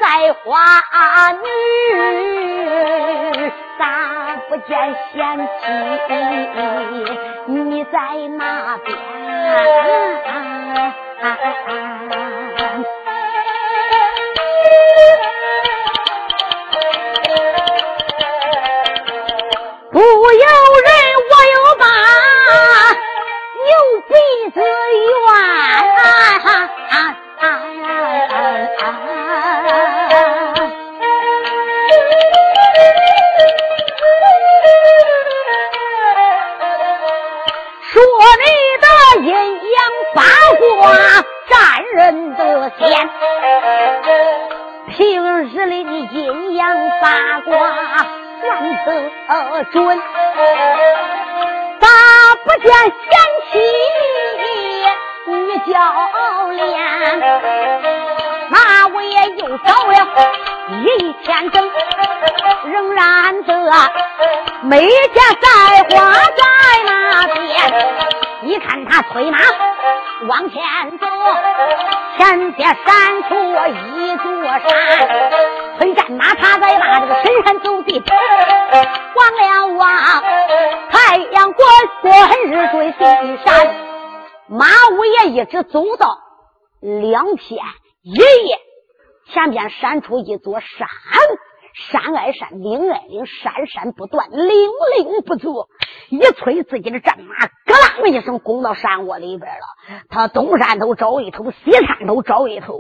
[0.01, 0.51] 在花
[1.31, 1.47] 女？
[3.79, 3.85] 咋
[4.49, 4.69] 不见
[5.13, 5.63] 贤妻？
[7.47, 7.99] 你在
[8.37, 8.99] 哪边？
[19.99, 20.47] 不由人，
[21.29, 21.85] 我又把
[23.65, 23.67] 牛
[24.07, 24.15] 鼻
[24.55, 24.63] 子怨。
[37.91, 37.99] 说
[38.39, 38.47] 你
[38.79, 38.87] 的
[39.27, 39.33] 阴
[39.73, 39.77] 阳
[40.15, 40.23] 八
[40.61, 40.63] 卦
[41.49, 41.51] 占
[41.93, 41.99] 人
[42.37, 42.87] 的先，
[44.87, 44.97] 平
[45.43, 46.63] 日里的阴阳
[47.01, 47.51] 八卦
[48.41, 48.49] 算
[48.85, 48.89] 得
[49.73, 50.01] 准，
[51.81, 51.87] 咋
[52.45, 52.93] 不见贤
[53.51, 53.53] 妻
[55.27, 55.33] 女
[55.73, 55.73] 教
[56.53, 56.67] 练？
[58.51, 58.55] 那
[58.89, 59.93] 我也又找了
[60.71, 61.71] 一天整，
[62.67, 63.51] 仍然得
[64.63, 65.49] 没见在
[65.91, 66.43] 花在
[66.87, 66.91] 那
[67.27, 67.37] 边。
[68.43, 69.39] 你看他催马
[70.27, 70.63] 往前
[70.99, 71.07] 走，
[72.17, 73.35] 前边闪出
[73.97, 74.69] 一座山，
[75.79, 78.03] 催战马他在那这个深山走地，
[79.15, 80.23] 望了望
[80.91, 81.67] 太阳滚
[82.03, 82.13] 滚
[82.51, 82.99] 日坠西
[83.45, 83.75] 山，
[84.49, 86.19] 马五爷一直走到
[86.81, 87.61] 两天
[88.03, 88.59] 一夜。
[89.33, 90.89] 前边闪出一座山，
[91.75, 95.47] 山挨山，岭挨岭，山山不断，岭岭不绝。
[96.09, 100.01] 一催自己的战马，咯啷一声攻到山窝里边了。
[100.09, 102.79] 他东山头找一头，西山头找一头。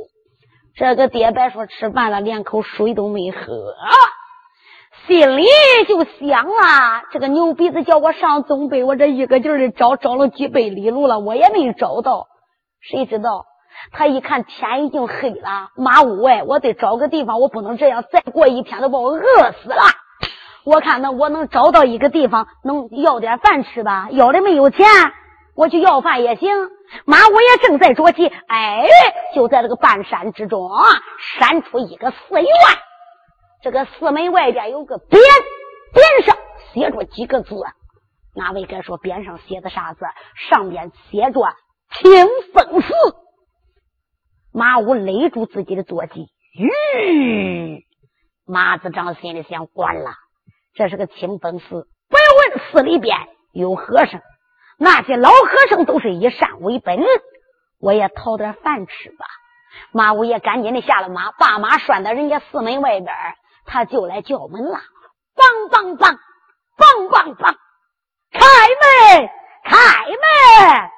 [0.78, 3.74] 这个爹别说吃饭了，连口水都没喝，
[5.08, 5.44] 心里
[5.88, 12.28] 就想啊，这个牛鼻子叫我上东北，我这一个劲儿的找，找了几百里路了，我也没找到。
[12.80, 13.44] 谁知道？
[13.90, 19.20] 他一看天已经黑了，马五哎，我得找个地方，我不能这样，再过一天都把我饿
[19.60, 19.82] 死了。
[20.64, 24.08] 我看那我能找到一个地方，能要点饭吃吧？
[24.12, 24.86] 要的没有钱，
[25.59, 26.48] 我去要饭也行。
[27.04, 28.86] 马五也正在着急，哎，
[29.34, 30.84] 就在这个半山之中啊，
[31.18, 32.48] 闪出一个寺院。
[33.61, 35.18] 这个寺门外边有个匾，
[35.92, 36.36] 匾上
[36.72, 37.56] 写着几个字。
[38.36, 40.04] 哪位该说匾上写的啥字？
[40.48, 41.40] 上边写着
[41.90, 42.94] “清风寺”。
[44.54, 47.84] 马武勒住自己的坐骑，吁！
[48.46, 50.12] 马子长心里想：管了，
[50.74, 53.16] 这是个清风寺，不要问寺里边
[53.52, 54.20] 有和尚，
[54.78, 57.04] 那些老和尚都是以善为本，
[57.80, 59.26] 我也讨点饭吃吧。
[59.92, 63.14] 马五爷赶紧的下了马，把马拴到人家寺门外边，
[63.64, 64.78] 他就来叫门了：
[65.36, 66.16] 梆梆梆，
[66.76, 67.56] 梆梆梆，
[68.32, 68.40] 开
[69.18, 69.30] 门，
[69.64, 69.76] 开
[70.06, 70.90] 门！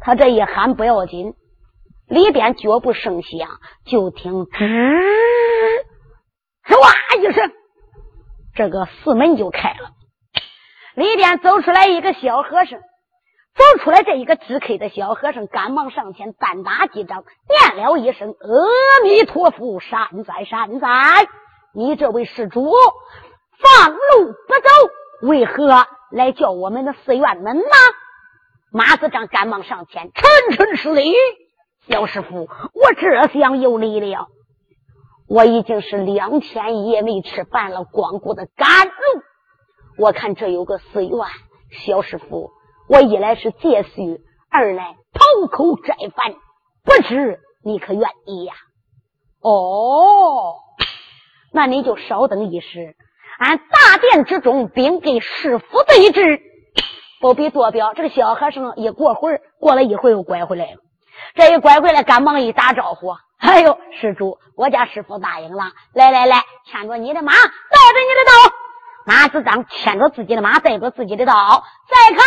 [0.00, 1.34] 他这一喊不要紧。
[2.08, 3.48] 里边脚步声响，
[3.86, 4.58] 就听吱，
[6.66, 7.52] 唰一声，
[8.54, 9.90] 这个寺门就开了。
[10.94, 20.88] 里边走出来一个小和尚，走出来这一个支开的小和尚，赶忙上前单打几掌，念了一声：“阿弥陀佛，善哉善哉！
[21.74, 22.70] 你这位施主，
[23.58, 27.64] 放路不走，为何来叫我们的寺院门呢？”
[28.70, 31.14] 马子长赶忙上前，沉沉施礼。
[31.88, 34.28] 小师傅，我这厢有礼了。
[35.28, 38.92] 我已经是两天一夜没吃饭了，光顾着赶路。
[39.98, 41.18] 我看这有个寺院，
[41.86, 42.50] 小师傅，
[42.88, 44.20] 我一来是借宿，
[44.50, 46.34] 二来讨口斋饭，
[46.84, 48.54] 不知你可愿意呀？
[49.40, 50.56] 哦，
[51.52, 52.96] 那你就稍等一时，
[53.38, 56.42] 俺大殿之中，禀给师傅对质。
[57.20, 60.78] 不必多表，这个小和尚一过会儿，过了一会儿又拐回来了。
[61.34, 68.32] 这一拐回来，赶忙一打招呼：“哎呦，施主，我家师傅答应了，来来来，牵着你的马，带着你的刀。”
[69.04, 71.34] 马子章牵着自己的马，带着自己的刀。
[71.88, 72.24] 再看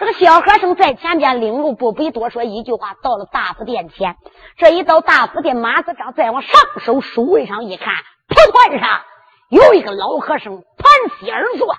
[0.00, 4.16] 这个小和尚在前边领路，不必多说一句话，到了大佛殿前。
[4.56, 7.94] 这一到大佛殿，马子章再往上手书位上一看，
[8.28, 9.02] 蒲团上
[9.50, 11.76] 有一个老和尚盘膝而坐。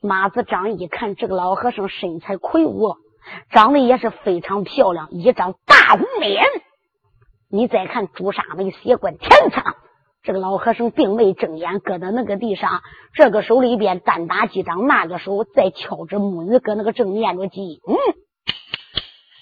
[0.00, 2.96] 马子章一看，这个老和尚身材魁梧，
[3.50, 6.44] 长得也是非常漂亮，一张大红脸。
[7.50, 9.76] 你再看朱砂眉，血冠天苍。
[10.26, 12.82] 这个老和尚并未睁眼，搁在那个地上，
[13.14, 17.78] 这个手里边单打几掌，那个手在敲着木鱼，搁那个正念着经。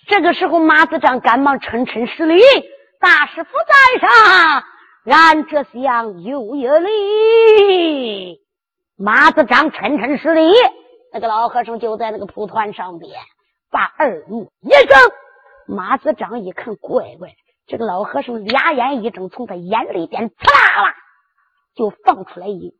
[0.07, 2.39] 这个时候，马子张赶忙沉沉施礼
[3.01, 4.63] ：“大师傅在上，
[5.07, 8.41] 俺这厢有有礼。”
[9.03, 10.53] 马子张嗔嗔施礼，
[11.15, 13.11] 那个老和尚就在那个蒲团上边
[13.71, 14.99] 把耳目一睁。
[15.67, 17.31] 马子张一看，乖乖。
[17.67, 20.95] 这个老和尚俩眼一睁，从他眼里边刺啦啦
[21.75, 22.75] 就放出来一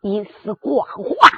[0.00, 1.28] 一丝光华。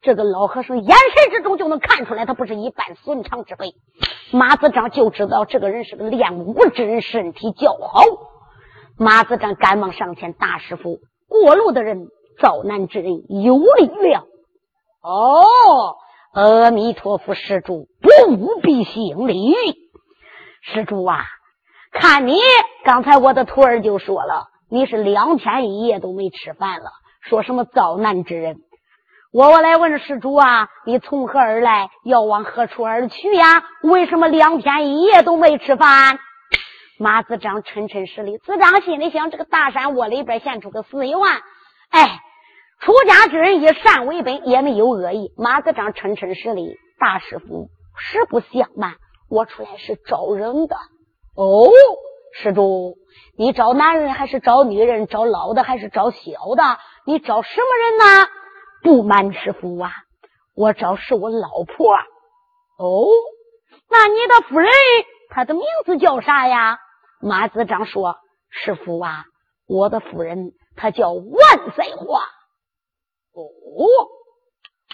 [0.00, 3.74] 这个老和尚眼神之中就能看出来，他不是一般寻常之辈。
[4.32, 8.02] 马子章就知道这个人是个练武之人，身体较好。
[8.98, 12.06] 马子章赶忙上前：“大师傅，过路的人
[12.40, 14.26] 遭难之人有礼了。”
[15.02, 15.96] 哦，
[16.32, 19.54] 阿弥陀佛，施主不必行礼，
[20.62, 21.24] 施主啊。
[21.94, 22.40] 看你
[22.84, 26.90] 刚才我的徒儿就说了，你是两天一夜都没吃饭了，
[27.20, 28.56] 说什么遭难之人。
[29.32, 31.90] 我我来问施主啊，你从何而来？
[32.04, 33.62] 要往何处而去呀？
[33.82, 36.18] 为什么两天一夜都没吃饭？
[36.98, 41.42] 马子章沉沉实力，子章心里想：这个大山窝里边现出个死一万，
[41.90, 42.20] 哎，
[42.80, 45.32] 出家之人以善为本，也没有恶意。
[45.36, 48.94] 马子章沉沉实力，大师傅实不相瞒，
[49.30, 50.76] 我出来是招人的。
[51.36, 51.68] 哦，
[52.32, 52.96] 施主，
[53.36, 55.06] 你找男人还是找女人？
[55.06, 56.78] 找老的还是找小的？
[57.06, 58.28] 你找什么人呢？
[58.82, 59.92] 不瞒师傅啊，
[60.54, 61.94] 我找是我老婆。
[62.78, 63.08] 哦，
[63.90, 64.70] 那你的夫人
[65.30, 66.78] 她的名字叫啥呀？
[67.20, 68.16] 马子章说
[68.50, 69.24] ：“师傅啊，
[69.66, 72.20] 我的夫人她叫万岁花。”
[73.34, 73.42] 哦，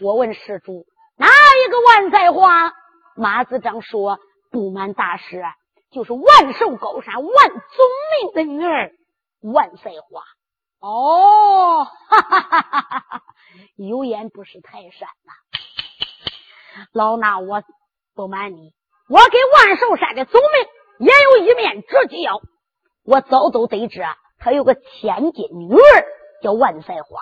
[0.01, 0.87] 我问施主
[1.19, 2.73] 哪一个万岁花？
[3.15, 4.19] 马子章说
[4.51, 5.43] ：“不瞒大师。”
[5.91, 7.61] 就是万寿高山万宗
[8.23, 8.93] 明的女儿
[9.41, 10.23] 万赛花
[10.79, 13.23] 哦，哈哈哈哈哈哈！
[13.77, 15.33] 有眼不识泰山呐，
[16.93, 17.63] 老衲我
[18.15, 18.73] 不瞒你，
[19.09, 22.41] 我跟万寿山的宗明也有一面之交，
[23.05, 26.05] 我早都得知啊他有个千金女儿
[26.43, 27.21] 叫万赛花，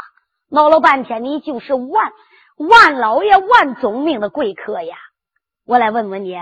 [0.50, 2.12] 闹了半天你就是万
[2.56, 4.96] 万老爷万宗明的贵客呀，
[5.64, 6.36] 我来问问你。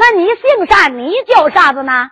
[0.00, 0.88] 那你姓啥？
[0.88, 2.08] 你叫啥子呢？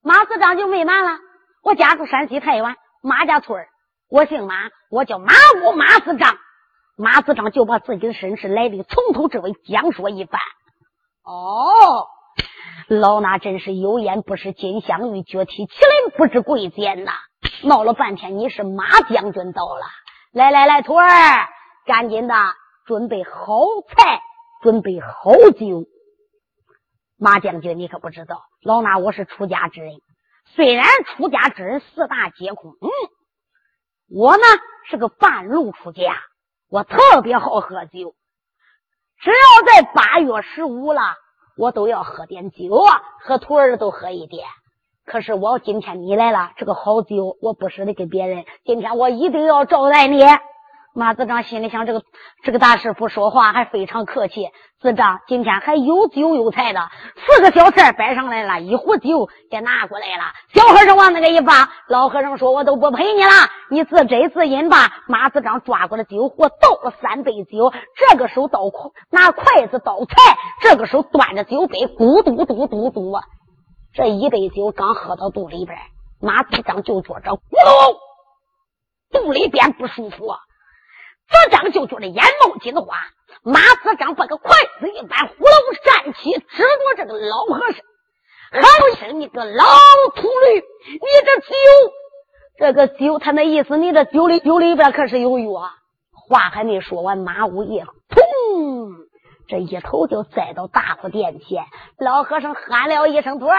[0.00, 1.18] 马子章就没完了。
[1.64, 3.66] 我家住山西太原马家村
[4.08, 4.54] 我姓马，
[4.92, 5.32] 我叫马
[5.64, 6.38] 武马子章。
[6.96, 10.40] 马子章就把自己的身世来历从头至尾讲说一番。
[11.24, 12.06] 哦，
[12.86, 17.10] 老衲真是有眼不识金镶玉，脚踢麒麟不知贵贱呐！
[17.64, 19.82] 闹了半天，你是马将军到了。
[20.32, 21.08] 来来来，徒儿，
[21.86, 22.34] 赶紧的
[22.86, 23.32] 准备好
[23.88, 24.20] 菜，
[24.62, 25.86] 准备好酒。
[27.22, 30.00] 马将军，你可不知道，老衲我是出家之人。
[30.54, 32.88] 虽然出家之人四大皆空，嗯，
[34.08, 34.42] 我呢
[34.88, 36.16] 是个半路出家，
[36.70, 38.14] 我特别好喝酒。
[39.18, 41.14] 只要在八月十五了，
[41.58, 44.46] 我都要喝点酒啊，和徒儿都喝一点。
[45.04, 50.24] 可是我今天你来了，这个好酒我不舍得给别人，今天我一定要招待你。
[50.92, 52.02] 马子章心里想：这个
[52.42, 54.48] 这个大师傅说话还非常客气。
[54.80, 56.80] 子章今天还有酒有菜的，
[57.16, 60.24] 四个小菜摆上来了，一壶酒也拿过来了。
[60.52, 63.30] 小和尚往那个一放，老和尚说：“我都不陪你了，
[63.70, 67.72] 你自斟自饮吧。”马子章抓过了酒壶，倒了三杯酒。
[67.94, 70.16] 这个手倒筷，拿筷子倒菜；
[70.60, 73.12] 这个手端着酒杯，咕嘟嘟嘟嘟。
[73.92, 75.78] 这一杯酒刚喝到肚里边，
[76.20, 77.96] 马子章就觉着咕噜，
[79.12, 80.34] 肚里边不舒服。
[81.30, 82.96] 子张就觉得眼冒金花，
[83.42, 84.50] 马子张把个筷
[84.80, 87.82] 子一扳，呼噜站起，指着这个老和尚，
[88.62, 89.64] 好生：“你个老
[90.16, 90.62] 秃驴，
[90.92, 91.54] 你这酒，
[92.58, 95.74] 这个酒，他那意思，你这酒里酒里边可是有药。”啊
[96.28, 98.94] 话还没说完，马五爷砰，
[99.48, 101.64] 这一头就栽到大佛殿前。
[101.98, 103.58] 老和尚喊了一声：“徒儿，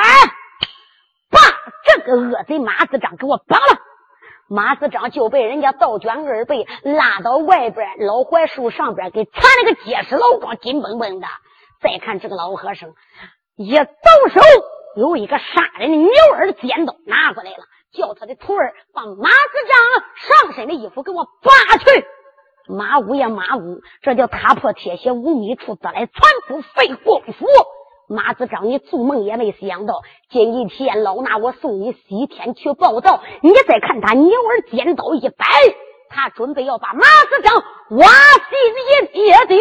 [1.30, 1.40] 把
[1.84, 3.78] 这个恶贼马子张给我绑了！”
[4.52, 11.28] 马子章就被人家倒卷二背拉到外边老槐树上边，给缠了个结实牢状，紧绷绷的。
[11.82, 12.90] 再看这个老和尚，
[13.56, 13.86] 一抖
[14.30, 14.42] 手，
[14.98, 15.46] 有一个杀
[15.80, 22.06] 人的牛耳尖刀拿过来了，叫他的徒儿把马子章上身的衣服给我扒去。
[22.68, 26.14] 马武呀，马武，这叫踏破铁鞋无觅处，得来全
[26.50, 27.46] 不费功夫。
[28.12, 35.46] 马子章，你做梦也没想到，今天老衲我送你西天去报道，你再看他鸟儿尖刀一摆，
[36.10, 37.56] 他准备要把马子章
[37.98, 39.58] 挖心也丢。